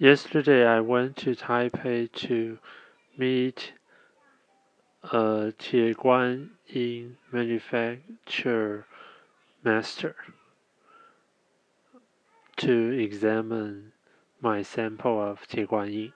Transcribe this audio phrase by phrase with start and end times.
[0.00, 2.58] Yesterday I went to Taipei to
[3.18, 3.74] meet
[5.02, 8.86] a Tieguanyin manufacturer
[9.62, 10.16] master
[12.56, 13.92] to examine
[14.40, 16.14] my sample of Tieguanyin.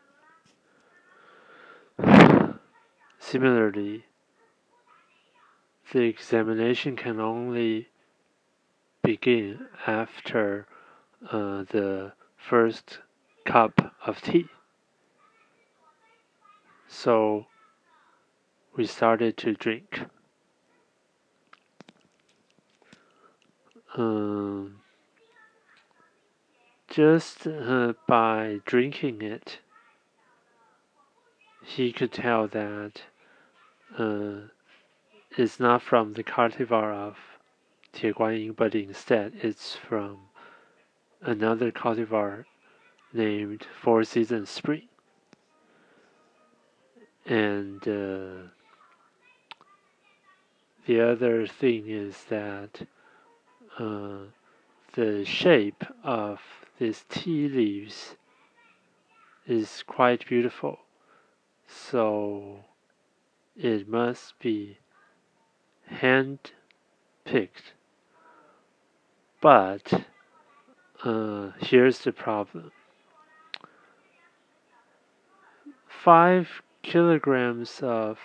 [3.18, 4.06] Similarly,
[5.92, 7.88] the examination can only
[9.02, 10.66] begin after
[11.30, 13.00] uh, the first
[13.44, 14.48] cup of tea.
[16.88, 17.46] So
[18.76, 20.06] we started to drink.
[23.96, 24.80] Um,
[26.88, 29.58] just uh, by drinking it,
[31.62, 33.02] he could tell that
[33.98, 34.48] uh,
[35.36, 37.16] it's not from the cultivar of
[37.92, 40.18] Tieguanyin, but instead it's from
[41.22, 42.44] another cultivar
[43.14, 44.88] named Four Seasons Spring.
[47.24, 48.48] And uh,
[50.86, 52.86] the other thing is that
[53.78, 54.26] uh,
[54.94, 56.40] the shape of
[56.78, 58.16] these tea leaves
[59.46, 60.80] is quite beautiful.
[61.66, 62.64] So
[63.56, 64.78] it must be
[65.86, 66.52] hand
[67.24, 67.72] picked.
[69.40, 70.04] But
[71.04, 72.72] uh, here's the problem
[75.93, 78.17] five kilograms of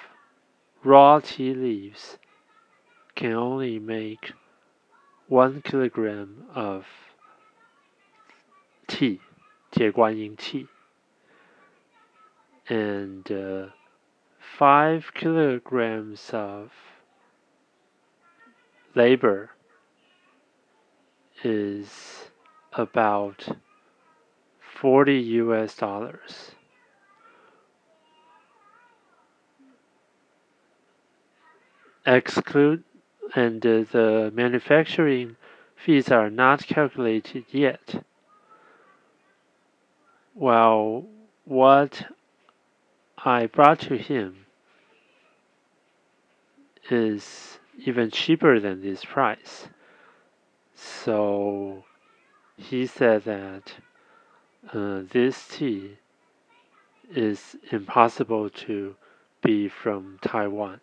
[0.82, 2.18] raw tea leaves
[3.14, 4.32] can only make
[5.28, 6.86] one kilogram of
[8.86, 9.20] tea,
[9.70, 10.66] 铁观音 tea,
[12.68, 13.68] and uh,
[14.38, 16.70] five kilograms of
[18.94, 19.50] labor
[21.42, 22.30] is
[22.72, 23.48] about
[24.80, 26.54] 40 US dollars.
[32.05, 32.83] Exclude
[33.35, 35.35] and uh, the manufacturing
[35.75, 38.03] fees are not calculated yet.
[40.33, 41.05] Well,
[41.45, 42.05] what
[43.17, 44.45] I brought to him
[46.89, 49.67] is even cheaper than this price.
[50.75, 51.83] So
[52.57, 53.73] he said that
[54.73, 55.97] uh, this tea
[57.13, 58.95] is impossible to
[59.41, 60.79] be from Taiwan.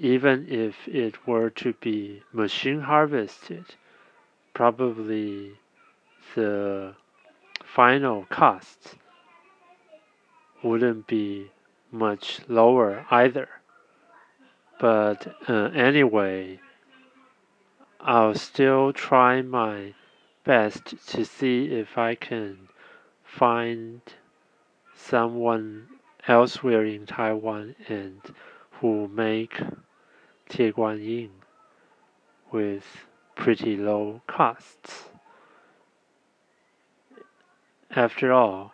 [0.00, 3.64] Even if it were to be machine harvested,
[4.54, 5.58] probably
[6.36, 6.94] the
[7.64, 8.94] final cost
[10.62, 11.50] wouldn't be
[11.90, 13.48] much lower either.
[14.78, 16.60] But uh, anyway,
[18.00, 19.94] I'll still try my
[20.44, 22.68] best to see if I can
[23.24, 24.00] find
[24.94, 25.88] someone
[26.28, 28.20] elsewhere in Taiwan and
[28.80, 29.60] who make
[30.48, 31.30] Tieguanyin
[32.50, 35.04] with pretty low costs.
[37.90, 38.72] After all,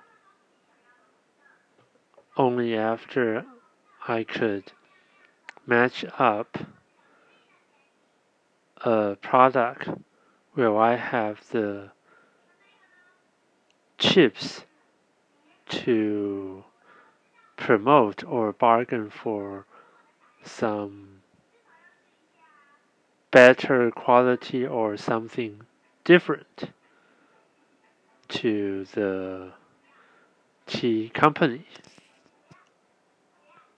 [2.36, 3.44] only after
[4.08, 4.72] I could
[5.66, 6.58] match up
[8.84, 9.88] a product
[10.54, 11.90] where I have the
[13.98, 14.64] chips
[15.68, 16.64] to
[17.56, 19.66] promote or bargain for
[20.42, 21.22] some
[23.34, 25.60] better quality or something
[26.04, 26.70] different
[28.28, 29.50] to the
[30.68, 31.66] tea company.